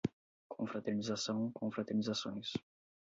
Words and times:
Confraternização, 0.47 1.51
confraternizações 1.51 2.53